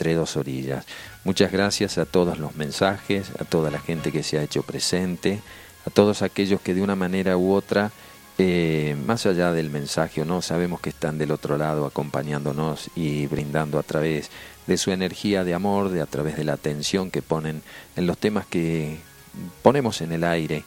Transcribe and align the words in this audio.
entre 0.00 0.14
dos 0.14 0.38
orillas. 0.38 0.86
Muchas 1.24 1.52
gracias 1.52 1.98
a 1.98 2.06
todos 2.06 2.38
los 2.38 2.56
mensajes, 2.56 3.32
a 3.38 3.44
toda 3.44 3.70
la 3.70 3.80
gente 3.80 4.10
que 4.10 4.22
se 4.22 4.38
ha 4.38 4.42
hecho 4.42 4.62
presente, 4.62 5.42
a 5.86 5.90
todos 5.90 6.22
aquellos 6.22 6.62
que 6.62 6.72
de 6.72 6.80
una 6.80 6.96
manera 6.96 7.36
u 7.36 7.52
otra, 7.52 7.90
eh, 8.38 8.96
más 9.04 9.26
allá 9.26 9.52
del 9.52 9.68
mensaje 9.68 10.22
o 10.22 10.24
no, 10.24 10.40
sabemos 10.40 10.80
que 10.80 10.88
están 10.88 11.18
del 11.18 11.32
otro 11.32 11.58
lado 11.58 11.84
acompañándonos 11.84 12.88
y 12.96 13.26
brindando 13.26 13.78
a 13.78 13.82
través 13.82 14.30
de 14.66 14.78
su 14.78 14.90
energía 14.90 15.44
de 15.44 15.52
amor, 15.52 15.90
de 15.90 16.00
a 16.00 16.06
través 16.06 16.34
de 16.38 16.44
la 16.44 16.54
atención 16.54 17.10
que 17.10 17.20
ponen 17.20 17.60
en 17.94 18.06
los 18.06 18.16
temas 18.16 18.46
que 18.46 19.00
ponemos 19.60 20.00
en 20.00 20.12
el 20.12 20.24
aire, 20.24 20.64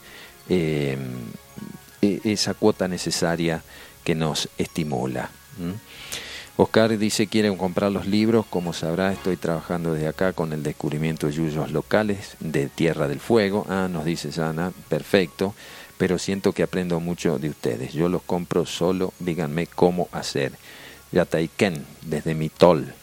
eh, 0.47 0.95
e, 2.03 2.21
esa 2.23 2.53
cuota 2.53 2.87
necesaria 2.87 3.63
que 4.03 4.13
nos 4.13 4.47
estimula. 4.59 5.31
Oscar 6.55 6.95
dice 6.99 7.25
quieren 7.25 7.57
comprar 7.57 7.91
los 7.91 8.05
libros, 8.05 8.45
como 8.47 8.73
sabrá 8.73 9.11
estoy 9.11 9.37
trabajando 9.37 9.93
desde 9.93 10.07
acá 10.07 10.33
con 10.33 10.53
el 10.53 10.61
descubrimiento 10.61 11.25
de 11.25 11.33
yuyos 11.33 11.71
locales 11.71 12.37
de 12.39 12.67
Tierra 12.67 13.07
del 13.07 13.19
Fuego. 13.19 13.65
Ah, 13.69 13.87
nos 13.89 14.05
dice 14.05 14.31
Sana, 14.31 14.71
perfecto, 14.87 15.55
pero 15.97 16.19
siento 16.19 16.51
que 16.51 16.61
aprendo 16.61 16.99
mucho 16.99 17.39
de 17.39 17.49
ustedes. 17.49 17.93
Yo 17.93 18.07
los 18.07 18.21
compro 18.21 18.67
solo, 18.67 19.13
díganme 19.17 19.65
cómo 19.65 20.09
hacer. 20.11 20.51
Yataiken, 21.11 21.83
desde 22.03 22.35
mi 22.35 22.49
tol. 22.49 22.93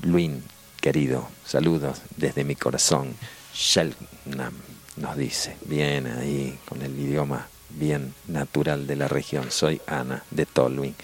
Luin, 0.00 0.42
querido, 0.80 1.28
saludos 1.44 2.00
desde 2.16 2.42
mi 2.44 2.54
corazón. 2.56 3.14
Shelnam 3.52 4.54
nos 4.96 5.14
dice, 5.14 5.58
bien 5.66 6.06
ahí 6.06 6.58
con 6.66 6.80
el 6.80 6.98
idioma 6.98 7.48
bien 7.70 8.14
natural 8.26 8.86
de 8.86 8.96
la 8.96 9.08
región. 9.08 9.50
Soy 9.50 9.80
Ana 9.86 10.24
de 10.30 10.46
Tolwyn. 10.46 10.94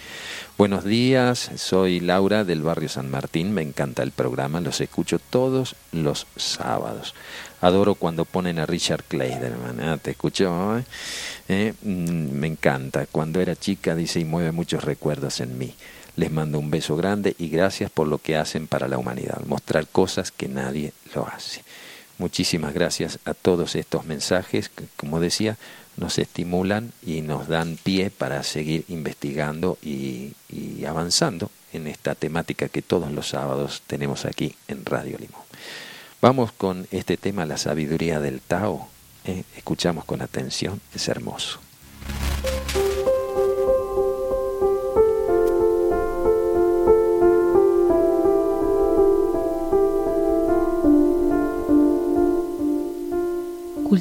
Buenos 0.57 0.85
días, 0.85 1.51
soy 1.57 1.99
Laura 1.99 2.43
del 2.43 2.61
barrio 2.61 2.87
San 2.87 3.11
Martín. 3.11 3.53
Me 3.53 3.61
encanta 3.61 4.03
el 4.03 4.11
programa, 4.11 4.61
los 4.61 4.79
escucho 4.79 5.19
todos 5.19 5.75
los 5.91 6.27
sábados. 6.37 7.13
Adoro 7.61 7.95
cuando 7.95 8.25
ponen 8.25 8.59
a 8.59 8.65
Richard 8.65 9.03
Kleiderman. 9.03 9.79
¿eh? 9.81 9.97
¿Te 10.01 10.11
escuchó? 10.11 10.77
Eh? 10.77 10.83
Eh, 11.49 11.73
mm, 11.81 12.31
me 12.31 12.47
encanta. 12.47 13.05
Cuando 13.05 13.41
era 13.41 13.55
chica, 13.55 13.95
dice, 13.95 14.19
y 14.19 14.25
mueve 14.25 14.51
muchos 14.51 14.83
recuerdos 14.83 15.41
en 15.41 15.57
mí. 15.57 15.75
Les 16.15 16.31
mando 16.31 16.59
un 16.59 16.71
beso 16.71 16.95
grande 16.95 17.35
y 17.37 17.49
gracias 17.49 17.91
por 17.91 18.07
lo 18.07 18.19
que 18.19 18.37
hacen 18.37 18.67
para 18.67 18.87
la 18.87 18.97
humanidad. 18.97 19.41
Mostrar 19.45 19.87
cosas 19.87 20.31
que 20.31 20.47
nadie 20.47 20.93
lo 21.13 21.27
hace. 21.27 21.63
Muchísimas 22.17 22.73
gracias 22.73 23.19
a 23.25 23.33
todos 23.33 23.75
estos 23.75 24.05
mensajes 24.05 24.71
como 24.95 25.19
decía, 25.19 25.57
nos 25.97 26.17
estimulan 26.19 26.91
y 27.05 27.21
nos 27.21 27.47
dan 27.47 27.77
pie 27.81 28.09
para 28.09 28.43
seguir 28.43 28.85
investigando 28.87 29.77
y, 29.81 30.33
avanzando 30.87 31.49
en 31.73 31.87
esta 31.87 32.15
temática 32.15 32.69
que 32.69 32.81
todos 32.81 33.11
los 33.11 33.29
sábados 33.29 33.81
tenemos 33.87 34.25
aquí 34.25 34.55
en 34.67 34.85
Radio 34.85 35.17
Limón. 35.17 35.41
Vamos 36.21 36.51
con 36.51 36.87
este 36.91 37.17
tema, 37.17 37.45
la 37.45 37.57
sabiduría 37.57 38.19
del 38.19 38.39
Tao. 38.39 38.87
¿eh? 39.25 39.43
Escuchamos 39.57 40.05
con 40.05 40.21
atención, 40.21 40.79
es 40.93 41.07
hermoso. 41.07 41.64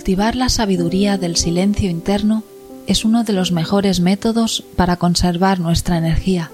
Cultivar 0.04 0.36
la 0.36 0.50
sabiduría 0.50 1.16
del 1.16 1.34
silencio 1.34 1.88
interno 1.88 2.42
es 2.86 3.06
uno 3.06 3.24
de 3.24 3.32
los 3.32 3.52
mejores 3.52 4.00
métodos 4.00 4.62
para 4.76 4.98
conservar 4.98 5.60
nuestra 5.60 5.96
energía, 5.96 6.50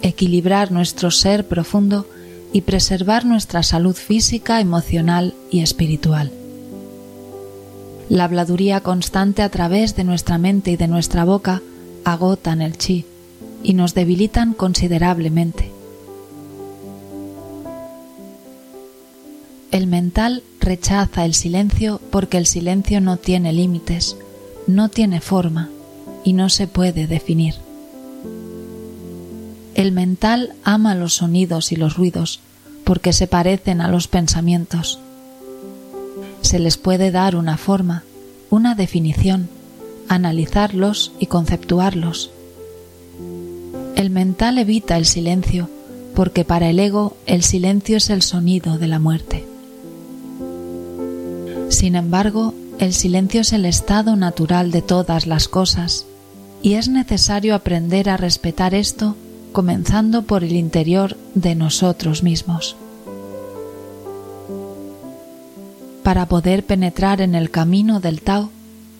equilibrar 0.00 0.72
nuestro 0.72 1.10
ser 1.10 1.46
profundo 1.46 2.06
y 2.54 2.62
preservar 2.62 3.26
nuestra 3.26 3.62
salud 3.62 3.94
física, 3.94 4.62
emocional 4.62 5.34
y 5.50 5.60
espiritual. 5.60 6.32
La 8.08 8.24
habladuría 8.24 8.80
constante 8.80 9.42
a 9.42 9.50
través 9.50 9.94
de 9.94 10.04
nuestra 10.04 10.38
mente 10.38 10.70
y 10.70 10.76
de 10.78 10.88
nuestra 10.88 11.26
boca 11.26 11.60
agotan 12.02 12.62
el 12.62 12.78
chi 12.78 13.04
y 13.62 13.74
nos 13.74 13.92
debilitan 13.92 14.54
considerablemente. 14.54 15.75
El 19.76 19.88
mental 19.88 20.42
rechaza 20.58 21.26
el 21.26 21.34
silencio 21.34 22.00
porque 22.10 22.38
el 22.38 22.46
silencio 22.46 23.02
no 23.02 23.18
tiene 23.18 23.52
límites, 23.52 24.16
no 24.66 24.88
tiene 24.88 25.20
forma 25.20 25.68
y 26.24 26.32
no 26.32 26.48
se 26.48 26.66
puede 26.66 27.06
definir. 27.06 27.56
El 29.74 29.92
mental 29.92 30.54
ama 30.64 30.94
los 30.94 31.12
sonidos 31.12 31.72
y 31.72 31.76
los 31.76 31.98
ruidos 31.98 32.40
porque 32.84 33.12
se 33.12 33.26
parecen 33.26 33.82
a 33.82 33.88
los 33.88 34.08
pensamientos. 34.08 34.98
Se 36.40 36.58
les 36.58 36.78
puede 36.78 37.10
dar 37.10 37.36
una 37.36 37.58
forma, 37.58 38.02
una 38.48 38.74
definición, 38.76 39.50
analizarlos 40.08 41.12
y 41.18 41.26
conceptuarlos. 41.26 42.30
El 43.94 44.08
mental 44.08 44.56
evita 44.56 44.96
el 44.96 45.04
silencio 45.04 45.68
porque 46.14 46.46
para 46.46 46.70
el 46.70 46.80
ego 46.80 47.14
el 47.26 47.42
silencio 47.42 47.98
es 47.98 48.08
el 48.08 48.22
sonido 48.22 48.78
de 48.78 48.86
la 48.86 48.98
muerte. 48.98 49.45
Sin 51.68 51.96
embargo, 51.96 52.54
el 52.78 52.92
silencio 52.92 53.40
es 53.40 53.52
el 53.52 53.64
estado 53.64 54.16
natural 54.16 54.70
de 54.70 54.82
todas 54.82 55.26
las 55.26 55.48
cosas, 55.48 56.06
y 56.62 56.74
es 56.74 56.88
necesario 56.88 57.54
aprender 57.54 58.08
a 58.08 58.16
respetar 58.16 58.74
esto 58.74 59.16
comenzando 59.52 60.22
por 60.22 60.44
el 60.44 60.52
interior 60.52 61.16
de 61.34 61.54
nosotros 61.54 62.22
mismos. 62.22 62.76
Para 66.02 66.26
poder 66.26 66.64
penetrar 66.64 67.20
en 67.20 67.34
el 67.34 67.50
camino 67.50 68.00
del 68.00 68.20
Tao, 68.20 68.50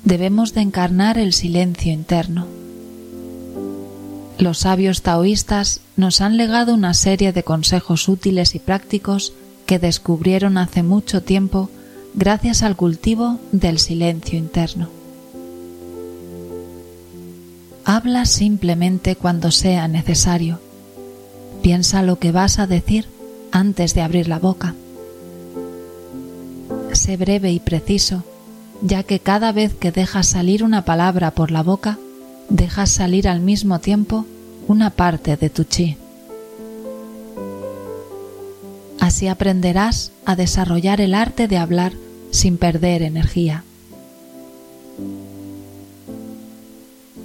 debemos 0.04 0.54
de 0.54 0.62
encarnar 0.62 1.18
el 1.18 1.32
silencio 1.32 1.92
interno. 1.92 2.46
Los 4.38 4.58
sabios 4.58 5.02
taoístas 5.02 5.80
nos 5.96 6.20
han 6.20 6.36
legado 6.36 6.74
una 6.74 6.94
serie 6.94 7.32
de 7.32 7.42
consejos 7.42 8.08
útiles 8.08 8.54
y 8.54 8.58
prácticos 8.58 9.32
que 9.66 9.78
descubrieron 9.78 10.58
hace 10.58 10.82
mucho 10.82 11.22
tiempo 11.22 11.70
gracias 12.16 12.62
al 12.62 12.76
cultivo 12.76 13.38
del 13.52 13.78
silencio 13.78 14.38
interno. 14.38 14.88
Habla 17.84 18.24
simplemente 18.24 19.14
cuando 19.14 19.50
sea 19.50 19.86
necesario. 19.86 20.58
Piensa 21.62 22.02
lo 22.02 22.18
que 22.18 22.32
vas 22.32 22.58
a 22.58 22.66
decir 22.66 23.06
antes 23.52 23.94
de 23.94 24.00
abrir 24.00 24.28
la 24.28 24.38
boca. 24.38 24.74
Sé 26.92 27.18
breve 27.18 27.52
y 27.52 27.60
preciso, 27.60 28.24
ya 28.80 29.02
que 29.02 29.20
cada 29.20 29.52
vez 29.52 29.74
que 29.74 29.92
dejas 29.92 30.26
salir 30.26 30.64
una 30.64 30.84
palabra 30.84 31.30
por 31.30 31.50
la 31.50 31.62
boca, 31.62 31.98
dejas 32.48 32.90
salir 32.90 33.28
al 33.28 33.40
mismo 33.40 33.78
tiempo 33.78 34.24
una 34.66 34.90
parte 34.90 35.36
de 35.36 35.50
tu 35.50 35.64
chi. 35.64 35.96
Así 38.98 39.28
aprenderás 39.28 40.12
a 40.24 40.34
desarrollar 40.34 41.00
el 41.00 41.14
arte 41.14 41.46
de 41.46 41.58
hablar 41.58 41.92
sin 42.30 42.58
perder 42.58 43.02
energía. 43.02 43.64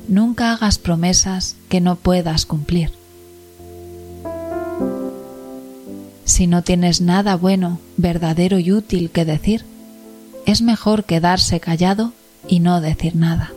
Nunca 0.08 0.54
hagas 0.54 0.78
promesas 0.78 1.56
que 1.70 1.80
no 1.80 1.96
puedas 1.96 2.46
cumplir. 2.46 2.92
Si 6.26 6.48
no 6.48 6.64
tienes 6.64 7.02
nada 7.02 7.36
bueno, 7.36 7.80
verdadero 7.98 8.60
y 8.60 8.72
útil 8.72 9.10
que 9.10 9.26
decir, 9.26 9.66
es 10.46 10.62
mejor 10.62 11.06
quedarse 11.06 11.60
callado 11.60 12.14
y 12.48 12.60
no 12.60 12.82
decir 12.82 13.16
nada. 13.16 13.52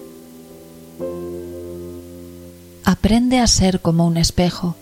Aprende 2.84 3.38
a 3.38 3.47
ser 3.47 3.81
como 3.81 4.06
un 4.06 4.16
espejo, 4.16 4.76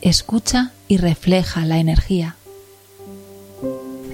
escucha 0.00 0.72
y 0.88 0.96
refleja 0.96 1.66
la 1.66 1.78
energía. 1.78 2.36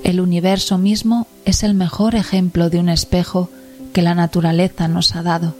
El 0.08 0.22
universo 0.22 0.78
mismo 0.78 1.26
es 1.44 1.62
el 1.62 1.74
mejor 1.74 2.14
ejemplo 2.14 2.70
de 2.70 2.78
un 2.78 2.88
espejo 2.88 3.50
que 3.92 4.00
la 4.00 4.14
naturaleza 4.14 4.88
nos 4.88 5.14
ha 5.14 5.22
dado, 5.22 5.54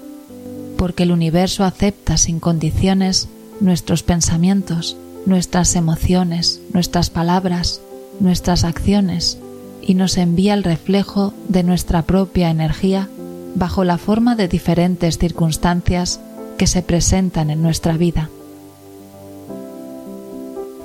porque 0.79 1.03
el 1.03 1.13
universo 1.13 1.65
acepta 1.65 2.17
sin 2.17 2.41
condiciones 2.41 3.29
nuestros 3.61 4.03
pensamientos, 4.03 4.97
nuestras 5.27 5.77
emociones, 5.77 6.63
nuestras 6.73 7.11
palabras, 7.11 7.83
nuestras 8.21 8.65
acciones 8.65 9.37
y 9.83 9.93
nos 9.93 10.17
envía 10.17 10.55
el 10.55 10.65
reflejo 10.65 11.35
de 11.49 11.63
nuestra 11.63 12.01
propia 12.01 12.49
energía 12.49 13.07
bajo 13.55 13.85
la 13.85 13.99
forma 13.99 14.35
de 14.35 14.49
diferentes 14.49 15.19
circunstancias 15.19 16.21
que 16.57 16.67
se 16.67 16.81
presentan 16.81 17.51
en 17.51 17.61
nuestra 17.61 17.99
vida. 17.99 18.31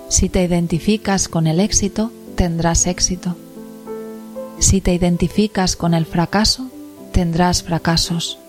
Si 0.09 0.27
te 0.27 0.44
identificas 0.44 1.30
con 1.30 1.48
el 1.48 1.62
éxito, 1.62 2.12
tendrás 2.36 2.88
éxito. 2.88 3.38
Si 4.63 4.80
te 4.80 4.94
identificas 4.94 5.75
con 5.75 5.94
el 5.94 6.06
fracaso, 6.06 6.69
tendrás 7.12 7.63
fracasos. 7.63 8.39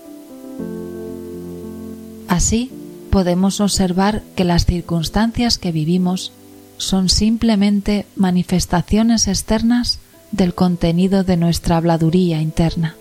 Así 2.28 2.70
podemos 3.10 3.60
observar 3.60 4.22
que 4.36 4.44
las 4.44 4.64
circunstancias 4.64 5.58
que 5.58 5.72
vivimos 5.72 6.30
son 6.76 7.08
simplemente 7.08 8.06
manifestaciones 8.14 9.26
externas 9.26 9.98
del 10.30 10.54
contenido 10.54 11.24
de 11.24 11.36
nuestra 11.36 11.78
habladuría 11.78 12.40
interna. 12.40 12.94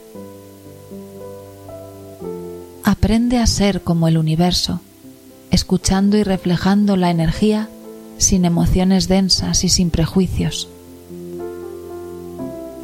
Aprende 2.84 3.38
a 3.38 3.46
ser 3.46 3.84
como 3.84 4.08
el 4.08 4.18
universo, 4.18 4.82
escuchando 5.52 6.18
y 6.18 6.24
reflejando 6.24 6.98
la 6.98 7.12
energía 7.12 7.70
sin 8.18 8.44
emociones 8.44 9.08
densas 9.08 9.64
y 9.64 9.70
sin 9.70 9.92
prejuicios. 9.92 10.68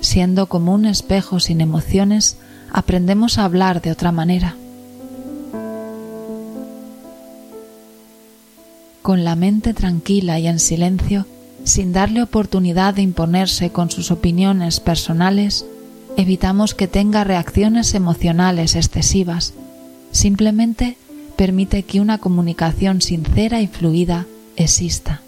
Siendo 0.01 0.47
como 0.47 0.73
un 0.73 0.85
espejo 0.85 1.39
sin 1.39 1.61
emociones, 1.61 2.37
aprendemos 2.71 3.37
a 3.37 3.45
hablar 3.45 3.81
de 3.81 3.91
otra 3.91 4.11
manera. 4.11 4.55
Con 9.01 9.23
la 9.23 9.35
mente 9.35 9.73
tranquila 9.73 10.39
y 10.39 10.47
en 10.47 10.59
silencio, 10.59 11.25
sin 11.63 11.93
darle 11.93 12.21
oportunidad 12.21 12.93
de 12.93 13.01
imponerse 13.01 13.71
con 13.71 13.91
sus 13.91 14.11
opiniones 14.11 14.79
personales, 14.79 15.65
evitamos 16.17 16.75
que 16.75 16.87
tenga 16.87 17.23
reacciones 17.23 17.93
emocionales 17.93 18.75
excesivas. 18.75 19.53
Simplemente 20.11 20.97
permite 21.35 21.83
que 21.83 22.01
una 22.01 22.17
comunicación 22.17 23.01
sincera 23.01 23.61
y 23.61 23.67
fluida 23.67 24.25
exista. 24.55 25.21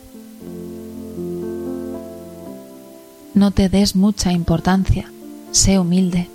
No 3.41 3.49
te 3.49 3.69
des 3.69 3.95
mucha 3.95 4.33
importancia, 4.33 5.11
sé 5.49 5.79
humilde, 5.79 6.27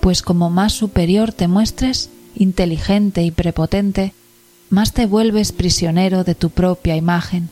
pues 0.00 0.20
como 0.20 0.50
más 0.50 0.72
superior 0.72 1.32
te 1.32 1.46
muestres, 1.46 2.10
inteligente 2.34 3.22
y 3.22 3.30
prepotente, 3.30 4.14
más 4.68 4.92
te 4.92 5.06
vuelves 5.06 5.52
prisionero 5.52 6.24
de 6.24 6.34
tu 6.34 6.50
propia 6.50 6.96
imagen, 6.96 7.50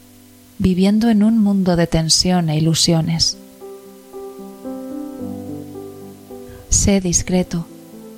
viviendo 0.59 1.11
en 1.11 1.23
un 1.23 1.39
mundo 1.39 1.77
de 1.77 1.87
tensión 1.87 2.51
e 2.51 2.59
ilusiones. 2.59 3.37
Sé 6.69 7.01
discreto, 7.01 7.67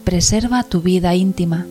preserva 0.05 0.63
tu 0.63 0.81
vida 0.81 1.15
íntima, 1.15 1.67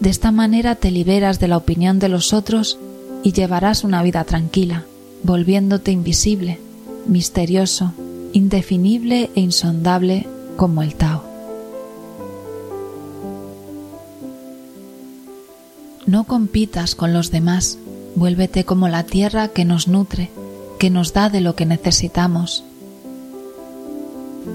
de 0.00 0.10
esta 0.10 0.32
manera 0.32 0.74
te 0.74 0.90
liberas 0.90 1.40
de 1.40 1.48
la 1.48 1.56
opinión 1.56 1.98
de 1.98 2.10
los 2.10 2.34
otros 2.34 2.78
y 3.22 3.32
llevarás 3.32 3.84
una 3.84 4.02
vida 4.02 4.22
tranquila, 4.24 4.84
volviéndote 5.22 5.92
invisible, 5.92 6.60
misterioso, 7.06 7.94
indefinible 8.34 9.30
e 9.34 9.40
insondable 9.40 10.26
como 10.56 10.82
el 10.82 10.96
Tao. 10.96 11.22
No 16.04 16.24
compitas 16.24 16.94
con 16.94 17.14
los 17.14 17.30
demás, 17.30 17.78
vuélvete 18.16 18.64
como 18.64 18.88
la 18.88 19.04
tierra 19.04 19.48
que 19.48 19.64
nos 19.64 19.88
nutre, 19.88 20.30
que 20.78 20.90
nos 20.90 21.12
da 21.12 21.30
de 21.30 21.40
lo 21.40 21.54
que 21.54 21.64
necesitamos. 21.64 22.64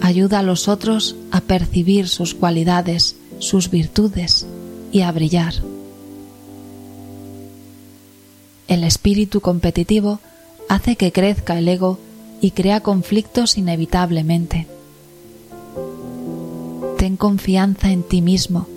Ayuda 0.02 0.40
a 0.40 0.44
los 0.44 0.68
otros 0.68 1.16
a 1.31 1.42
percibir 1.42 2.10
sus 2.10 2.36
cualidades, 2.36 3.16
sus 3.40 3.72
virtudes 3.72 4.46
y 4.92 5.02
a 5.02 5.12
brillar. 5.12 5.54
El 8.68 8.84
espíritu 8.84 9.40
competitivo 9.40 10.20
hace 10.68 10.98
que 10.98 11.12
crezca 11.12 11.58
el 11.58 11.68
ego 11.68 11.98
y 12.41 12.51
crea 12.51 12.81
conflictos 12.81 13.57
inevitablemente. 13.57 14.68
Ten 16.97 17.18
confianza 17.18 17.91
en 17.91 18.03
ti 18.03 18.21
mismo, 18.21 18.68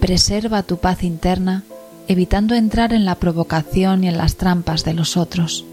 preserva 0.00 0.62
tu 0.62 0.78
paz 0.78 1.02
interna, 1.02 1.64
evitando 2.08 2.54
entrar 2.54 2.92
en 2.92 3.04
la 3.04 3.16
provocación 3.16 4.04
y 4.04 4.08
en 4.08 4.16
las 4.16 4.36
trampas 4.36 4.84
de 4.84 4.94
los 4.94 5.16
otros. 5.16 5.64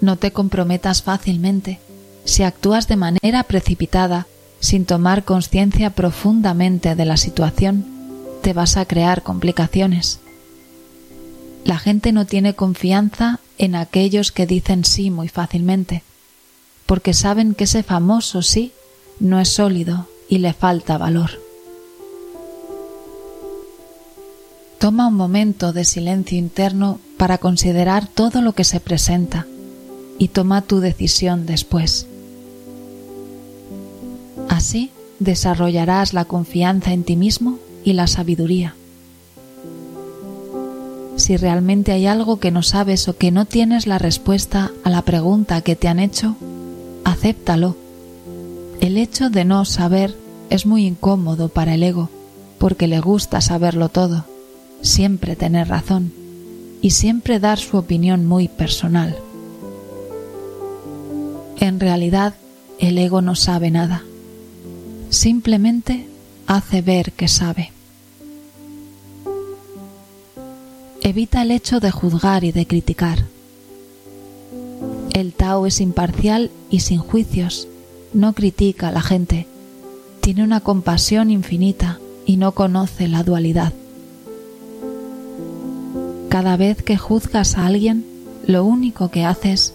No 0.00 0.16
te 0.16 0.32
comprometas 0.32 1.02
fácilmente. 1.02 1.78
Si 2.24 2.42
actúas 2.42 2.88
de 2.88 2.96
manera 2.96 3.44
precipitada, 3.44 4.26
sin 4.58 4.84
tomar 4.84 5.24
conciencia 5.24 5.90
profundamente 5.90 6.94
de 6.94 7.04
la 7.04 7.16
situación, 7.16 7.86
te 8.42 8.52
vas 8.52 8.76
a 8.76 8.84
crear 8.84 9.22
complicaciones. 9.22 10.18
La 11.64 11.78
gente 11.78 12.12
no 12.12 12.26
tiene 12.26 12.54
confianza 12.54 13.38
en 13.58 13.74
aquellos 13.74 14.32
que 14.32 14.46
dicen 14.46 14.84
sí 14.84 15.10
muy 15.10 15.28
fácilmente, 15.28 16.02
porque 16.86 17.14
saben 17.14 17.54
que 17.54 17.64
ese 17.64 17.82
famoso 17.82 18.42
sí 18.42 18.72
no 19.20 19.40
es 19.40 19.48
sólido 19.48 20.08
y 20.28 20.38
le 20.38 20.52
falta 20.52 20.98
valor. 20.98 21.30
Toma 24.78 25.06
un 25.06 25.14
momento 25.14 25.72
de 25.72 25.84
silencio 25.84 26.36
interno 26.36 26.98
para 27.16 27.38
considerar 27.38 28.08
todo 28.08 28.42
lo 28.42 28.52
que 28.52 28.64
se 28.64 28.80
presenta 28.80 29.46
y 30.18 30.28
toma 30.28 30.62
tu 30.62 30.80
decisión 30.80 31.46
después. 31.46 32.06
Así 34.48 34.90
desarrollarás 35.20 36.14
la 36.14 36.24
confianza 36.24 36.92
en 36.92 37.04
ti 37.04 37.16
mismo 37.16 37.58
y 37.84 37.92
la 37.92 38.06
sabiduría. 38.08 38.74
Si 41.22 41.36
realmente 41.36 41.92
hay 41.92 42.06
algo 42.06 42.40
que 42.40 42.50
no 42.50 42.64
sabes 42.64 43.06
o 43.06 43.16
que 43.16 43.30
no 43.30 43.44
tienes 43.44 43.86
la 43.86 43.96
respuesta 43.96 44.72
a 44.82 44.90
la 44.90 45.02
pregunta 45.02 45.60
que 45.60 45.76
te 45.76 45.86
han 45.86 46.00
hecho, 46.00 46.34
acéptalo. 47.04 47.76
El 48.80 48.98
hecho 48.98 49.30
de 49.30 49.44
no 49.44 49.64
saber 49.64 50.16
es 50.50 50.66
muy 50.66 50.84
incómodo 50.84 51.48
para 51.48 51.74
el 51.74 51.84
ego, 51.84 52.10
porque 52.58 52.88
le 52.88 52.98
gusta 52.98 53.40
saberlo 53.40 53.88
todo, 53.88 54.24
siempre 54.80 55.36
tener 55.36 55.68
razón 55.68 56.12
y 56.80 56.90
siempre 56.90 57.38
dar 57.38 57.60
su 57.60 57.76
opinión 57.76 58.26
muy 58.26 58.48
personal. 58.48 59.16
En 61.60 61.78
realidad, 61.78 62.34
el 62.80 62.98
ego 62.98 63.22
no 63.22 63.36
sabe 63.36 63.70
nada. 63.70 64.02
Simplemente 65.08 66.08
hace 66.48 66.82
ver 66.82 67.12
que 67.12 67.28
sabe. 67.28 67.70
Evita 71.02 71.42
el 71.42 71.50
hecho 71.50 71.80
de 71.80 71.90
juzgar 71.90 72.44
y 72.44 72.52
de 72.52 72.66
criticar. 72.66 73.24
El 75.12 75.32
Tao 75.32 75.66
es 75.66 75.80
imparcial 75.80 76.50
y 76.70 76.80
sin 76.80 76.98
juicios, 76.98 77.68
no 78.14 78.32
critica 78.32 78.88
a 78.88 78.92
la 78.92 79.02
gente, 79.02 79.46
tiene 80.20 80.44
una 80.44 80.60
compasión 80.60 81.30
infinita 81.30 81.98
y 82.24 82.36
no 82.36 82.52
conoce 82.52 83.08
la 83.08 83.24
dualidad. 83.24 83.72
Cada 86.28 86.56
vez 86.56 86.82
que 86.82 86.96
juzgas 86.96 87.58
a 87.58 87.66
alguien, 87.66 88.06
lo 88.46 88.64
único 88.64 89.10
que 89.10 89.24
haces 89.24 89.74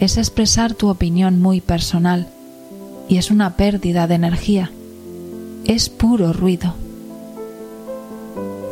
es 0.00 0.16
expresar 0.16 0.74
tu 0.74 0.88
opinión 0.88 1.40
muy 1.40 1.60
personal 1.60 2.28
y 3.08 3.18
es 3.18 3.30
una 3.30 3.56
pérdida 3.56 4.06
de 4.06 4.14
energía. 4.14 4.70
Es 5.64 5.88
puro 5.88 6.32
ruido. 6.32 6.74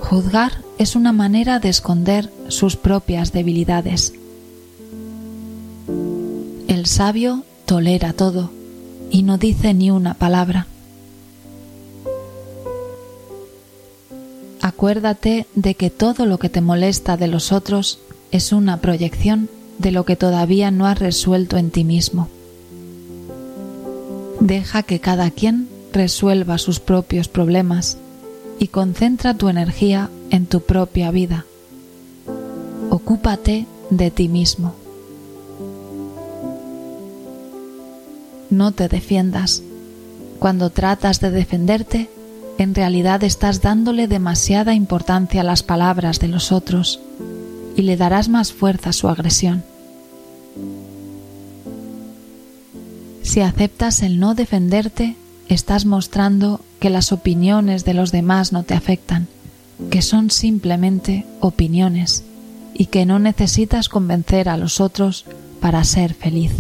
Juzgar 0.02 0.65
es 0.78 0.95
una 0.97 1.12
manera 1.12 1.59
de 1.59 1.68
esconder 1.68 2.30
sus 2.49 2.76
propias 2.76 3.33
debilidades. 3.33 4.12
El 6.68 6.87
sabio 6.87 7.45
tolera 7.64 8.12
todo 8.12 8.50
y 9.11 9.23
no 9.23 9.38
dice 9.38 9.73
ni 9.75 9.90
una 9.90 10.14
palabra. 10.14 10.66
Acuérdate 14.61 15.47
de 15.54 15.75
que 15.75 15.90
todo 15.90 16.26
lo 16.26 16.38
que 16.38 16.49
te 16.49 16.61
molesta 16.61 17.16
de 17.16 17.28
los 17.28 17.52
otros 17.52 18.00
es 18.30 18.52
una 18.52 18.78
proyección 18.80 19.49
de 19.78 19.92
lo 19.92 20.04
que 20.04 20.16
todavía 20.16 20.71
no 20.71 20.87
has 20.87 20.99
resuelto 20.99 21.56
en 21.56 21.71
ti 21.71 21.85
mismo. 21.85 22.28
Deja 24.40 24.83
que 24.83 25.00
cada 25.00 25.30
quien 25.30 25.68
resuelva 25.92 26.59
sus 26.59 26.80
propios 26.80 27.28
problemas 27.28 27.97
y 28.59 28.68
concentra 28.68 29.35
tu 29.35 29.49
energía 29.49 30.11
en 30.30 30.47
tu 30.47 30.61
propia 30.61 31.11
vida. 31.11 31.45
Ocúpate 32.90 33.66
de 33.90 34.11
ti 34.11 34.28
mismo. 34.28 34.75
No 38.50 38.73
te 38.73 38.88
defiendas. 38.88 39.62
Cuando 40.38 40.71
tratas 40.71 41.21
de 41.21 41.30
defenderte, 41.30 42.09
en 42.59 42.75
realidad 42.75 43.25
estás 43.25 43.61
dándole 43.61 44.09
demasiada 44.09 44.75
importancia 44.75 45.40
a 45.40 45.45
las 45.45 45.62
palabras 45.62 46.21
de 46.21 46.28
los 46.28 46.52
otros 46.52 47.00
y 47.76 47.83
le 47.83 47.97
darás 47.97 48.28
más 48.28 48.52
fuerza 48.52 48.90
a 48.90 48.92
su 48.92 49.09
agresión. 49.09 49.62
Si 53.23 53.40
aceptas 53.40 54.02
el 54.02 54.21
no 54.21 54.35
defenderte, 54.35 55.16
estás 55.49 55.85
mostrando 55.85 56.61
que 56.80 56.90
las 56.90 57.12
opiniones 57.12 57.85
de 57.85 57.95
los 57.95 58.12
demás 58.12 58.52
no 58.52 58.62
te 58.62 58.75
afectan, 58.75 59.26
que 59.90 60.02
son 60.02 60.30
simplemente 60.30 61.26
opiniones 61.40 62.25
y 62.75 62.87
que 62.87 63.06
no 63.06 63.18
necesitas 63.18 63.88
convencer 63.88 64.49
a 64.49 64.56
los 64.56 64.80
otros 64.80 65.25
para 65.61 65.83
ser 65.85 66.14
feliz. 66.14 66.52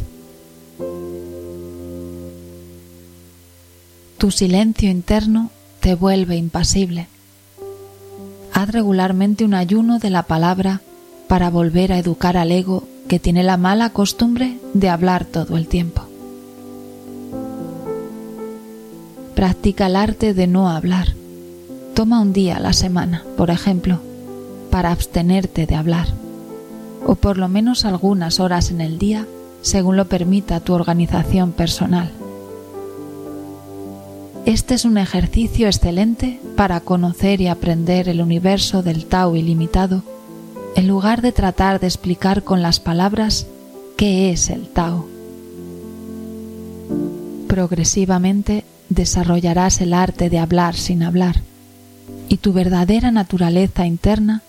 Tu 4.18 4.30
silencio 4.30 4.90
interno 4.90 5.50
te 5.80 5.94
vuelve 5.94 6.36
impasible. 6.36 7.08
Haz 8.52 8.70
regularmente 8.70 9.44
un 9.44 9.52
ayuno 9.52 9.98
de 9.98 10.10
la 10.10 10.22
palabra 10.22 10.80
para 11.28 11.50
volver 11.50 11.92
a 11.92 11.98
educar 11.98 12.36
al 12.36 12.50
ego 12.50 12.84
que 13.08 13.18
tiene 13.18 13.42
la 13.42 13.56
mala 13.56 13.90
costumbre 13.90 14.58
de 14.72 14.88
hablar 14.88 15.26
todo 15.26 15.56
el 15.56 15.68
tiempo. 15.68 16.02
Practica 19.34 19.86
el 19.86 19.96
arte 19.96 20.32
de 20.32 20.46
no 20.46 20.70
hablar. 20.70 21.14
Toma 21.96 22.20
un 22.20 22.34
día 22.34 22.58
a 22.58 22.60
la 22.60 22.74
semana, 22.74 23.24
por 23.38 23.48
ejemplo, 23.48 24.00
para 24.70 24.92
abstenerte 24.92 25.64
de 25.64 25.76
hablar, 25.76 26.06
o 27.06 27.14
por 27.14 27.38
lo 27.38 27.48
menos 27.48 27.86
algunas 27.86 28.38
horas 28.38 28.70
en 28.70 28.82
el 28.82 28.98
día, 28.98 29.26
según 29.62 29.96
lo 29.96 30.04
permita 30.04 30.60
tu 30.60 30.74
organización 30.74 31.52
personal. 31.52 32.10
Este 34.44 34.74
es 34.74 34.84
un 34.84 34.98
ejercicio 34.98 35.68
excelente 35.68 36.38
para 36.54 36.80
conocer 36.80 37.40
y 37.40 37.46
aprender 37.46 38.10
el 38.10 38.20
universo 38.20 38.82
del 38.82 39.06
Tao 39.06 39.34
ilimitado, 39.34 40.02
en 40.74 40.88
lugar 40.88 41.22
de 41.22 41.32
tratar 41.32 41.80
de 41.80 41.86
explicar 41.86 42.42
con 42.44 42.60
las 42.60 42.78
palabras 42.78 43.46
qué 43.96 44.32
es 44.32 44.50
el 44.50 44.68
Tao. 44.68 45.06
Progresivamente 47.48 48.64
desarrollarás 48.90 49.80
el 49.80 49.94
arte 49.94 50.28
de 50.28 50.38
hablar 50.38 50.74
sin 50.74 51.02
hablar, 51.02 51.36
y 52.28 52.38
tu 52.38 52.52
verdadera 52.52 53.10
naturaleza 53.10 53.86
interna 53.86 54.42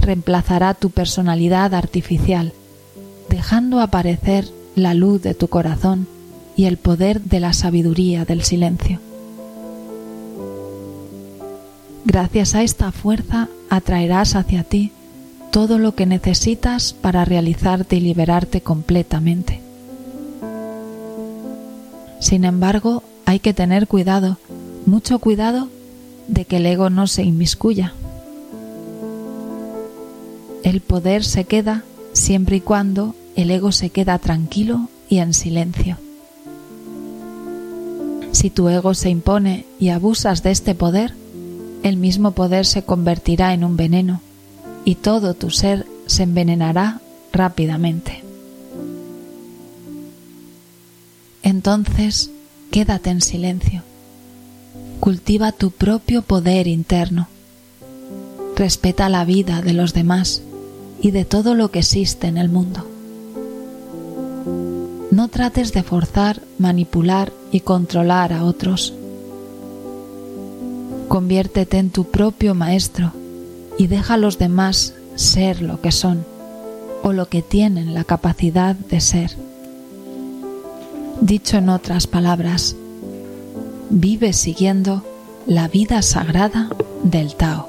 reemplazará 0.00 0.74
tu 0.74 0.90
personalidad 0.90 1.74
artificial, 1.74 2.52
dejando 3.28 3.80
aparecer 3.80 4.48
la 4.74 4.94
luz 4.94 5.22
de 5.22 5.34
tu 5.34 5.48
corazón 5.48 6.06
y 6.56 6.64
el 6.66 6.76
poder 6.76 7.20
de 7.22 7.40
la 7.40 7.52
sabiduría 7.52 8.24
del 8.24 8.42
silencio. 8.42 9.00
Gracias 12.04 12.54
a 12.54 12.62
esta 12.62 12.92
fuerza 12.92 13.48
atraerás 13.68 14.34
hacia 14.34 14.64
ti 14.64 14.92
todo 15.50 15.78
lo 15.78 15.94
que 15.94 16.06
necesitas 16.06 16.92
para 16.92 17.24
realizarte 17.24 17.96
y 17.96 18.00
liberarte 18.00 18.60
completamente. 18.60 19.60
Sin 22.20 22.44
embargo, 22.44 23.02
hay 23.26 23.40
que 23.40 23.54
tener 23.54 23.86
cuidado, 23.86 24.38
mucho 24.86 25.18
cuidado 25.18 25.68
de 26.30 26.44
que 26.44 26.56
el 26.56 26.66
ego 26.66 26.90
no 26.90 27.06
se 27.06 27.22
inmiscuya. 27.22 27.92
El 30.62 30.80
poder 30.80 31.24
se 31.24 31.44
queda 31.44 31.84
siempre 32.12 32.56
y 32.56 32.60
cuando 32.60 33.14
el 33.36 33.50
ego 33.50 33.72
se 33.72 33.90
queda 33.90 34.18
tranquilo 34.18 34.88
y 35.08 35.18
en 35.18 35.34
silencio. 35.34 35.98
Si 38.32 38.50
tu 38.50 38.68
ego 38.68 38.94
se 38.94 39.10
impone 39.10 39.66
y 39.78 39.88
abusas 39.88 40.42
de 40.42 40.52
este 40.52 40.74
poder, 40.74 41.14
el 41.82 41.96
mismo 41.96 42.32
poder 42.32 42.64
se 42.64 42.82
convertirá 42.82 43.52
en 43.52 43.64
un 43.64 43.76
veneno 43.76 44.20
y 44.84 44.94
todo 44.94 45.34
tu 45.34 45.50
ser 45.50 45.86
se 46.06 46.22
envenenará 46.22 47.00
rápidamente. 47.32 48.22
Entonces, 51.42 52.30
quédate 52.70 53.10
en 53.10 53.20
silencio. 53.20 53.82
Cultiva 55.00 55.52
tu 55.52 55.70
propio 55.70 56.22
poder 56.22 56.66
interno. 56.66 57.28
Respeta 58.56 59.08
la 59.08 59.24
vida 59.24 59.62
de 59.62 59.72
los 59.72 59.94
demás 59.94 60.42
y 61.00 61.10
de 61.10 61.24
todo 61.24 61.54
lo 61.54 61.70
que 61.70 61.80
existe 61.80 62.26
en 62.26 62.36
el 62.36 62.48
mundo. 62.48 62.86
No 65.10 65.28
trates 65.28 65.72
de 65.72 65.82
forzar, 65.82 66.42
manipular 66.58 67.32
y 67.50 67.60
controlar 67.60 68.32
a 68.32 68.44
otros 68.44 68.94
Conviértete 71.10 71.78
en 71.78 71.90
tu 71.90 72.04
propio 72.04 72.54
maestro 72.54 73.12
y 73.76 73.88
deja 73.88 74.14
a 74.14 74.16
los 74.16 74.38
demás 74.38 74.94
ser 75.16 75.60
lo 75.60 75.80
que 75.80 75.90
son 75.90 76.24
o 77.02 77.12
lo 77.12 77.28
que 77.28 77.42
tienen 77.42 77.94
la 77.94 78.04
capacidad 78.04 78.76
de 78.76 79.00
ser. 79.00 79.36
Dicho 81.20 81.56
en 81.56 81.68
otras 81.68 82.06
palabras, 82.06 82.76
vive 83.90 84.32
siguiendo 84.32 85.04
la 85.46 85.68
vida 85.68 86.00
sagrada 86.02 86.70
del 87.02 87.34
Tao. 87.34 87.68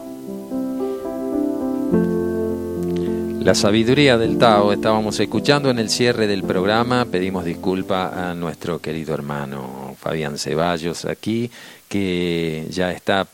La 3.39 3.55
sabiduría 3.55 4.19
del 4.19 4.37
Tao 4.37 4.71
estábamos 4.71 5.19
escuchando 5.19 5.71
en 5.71 5.79
el 5.79 5.89
cierre 5.89 6.27
del 6.27 6.43
programa. 6.43 7.05
Pedimos 7.05 7.43
disculpa 7.43 8.29
a 8.29 8.35
nuestro 8.35 8.79
querido 8.79 9.15
hermano 9.15 9.95
Fabián 9.99 10.37
Ceballos 10.37 11.05
aquí, 11.05 11.49
que 11.89 12.67
ya 12.69 12.91
está 12.91 13.27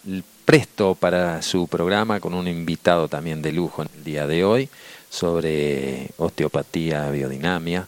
presto 0.46 0.96
para 0.96 1.42
su 1.42 1.68
programa 1.68 2.22
con 2.22 2.34
un 2.34 2.48
invitado 2.48 3.10
también 3.10 3.42
de 3.42 3.52
lujo 3.52 3.82
en 3.82 3.90
el 3.98 4.04
día 4.06 4.28
de 4.28 4.46
hoy 4.46 4.70
sobre 5.10 6.12
osteopatía 6.16 7.10
biodinamia, 7.12 7.86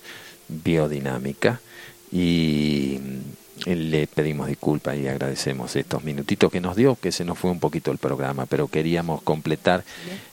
biodinámica 0.50 1.62
y 2.12 3.00
le 3.66 4.08
pedimos 4.08 4.48
disculpas 4.48 4.98
y 4.98 5.08
agradecemos 5.08 5.76
estos 5.76 6.04
minutitos 6.04 6.52
que 6.52 6.62
nos 6.62 6.76
dio, 6.76 6.96
que 6.96 7.12
se 7.12 7.26
nos 7.26 7.38
fue 7.38 7.52
un 7.52 7.60
poquito 7.60 7.92
el 7.92 7.98
programa, 7.98 8.46
pero 8.46 8.68
queríamos 8.68 9.22
completar 9.22 9.84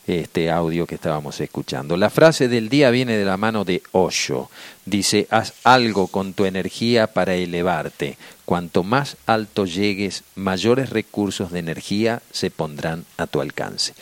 este 0.07 0.51
audio 0.51 0.87
que 0.87 0.95
estábamos 0.95 1.41
escuchando. 1.41 1.97
La 1.97 2.11
frase 2.11 2.49
del 2.49 2.69
día 2.69 2.91
viene 2.91 3.17
de 3.17 3.25
la 3.25 3.37
mano 3.37 3.65
de 3.65 3.83
Osho. 3.93 4.51
Dice, 4.85 5.27
haz 5.31 5.55
algo 5.65 6.07
con 6.09 6.33
tu 6.33 6.45
energía 6.45 7.09
para 7.09 7.35
elevarte. 7.35 8.17
Cuanto 8.45 8.85
más 8.85 9.17
alto 9.27 9.67
llegues, 9.67 10.23
mayores 10.35 10.91
recursos 10.91 11.51
de 11.51 11.59
energía 11.59 12.23
se 12.31 12.51
pondrán 12.51 13.05
a 13.17 13.27
tu 13.27 13.41
alcance. 13.41 13.95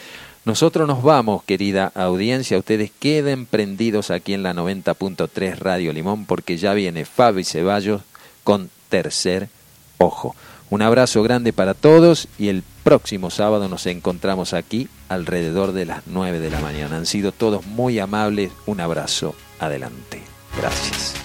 Nosotros 0.44 0.86
nos 0.86 1.02
vamos, 1.02 1.42
querida 1.42 1.90
audiencia. 1.94 2.58
Ustedes 2.58 2.90
queden 2.98 3.46
prendidos 3.46 4.10
aquí 4.10 4.34
en 4.34 4.42
la 4.42 4.52
90.3 4.52 5.56
Radio 5.56 5.90
Limón 5.94 6.26
porque 6.26 6.58
ya 6.58 6.74
viene 6.74 7.06
Fabi 7.06 7.44
Ceballos 7.44 8.02
con 8.42 8.68
tercer 8.94 9.48
ojo. 9.98 10.36
Un 10.70 10.80
abrazo 10.80 11.24
grande 11.24 11.52
para 11.52 11.74
todos 11.74 12.28
y 12.38 12.46
el 12.46 12.62
próximo 12.84 13.30
sábado 13.30 13.68
nos 13.68 13.86
encontramos 13.86 14.54
aquí 14.54 14.88
alrededor 15.08 15.72
de 15.72 15.84
las 15.84 16.06
9 16.06 16.38
de 16.38 16.50
la 16.50 16.60
mañana. 16.60 16.96
Han 16.96 17.06
sido 17.06 17.32
todos 17.32 17.66
muy 17.66 17.98
amables. 17.98 18.52
Un 18.66 18.80
abrazo. 18.80 19.34
Adelante. 19.58 20.22
Gracias. 20.56 21.23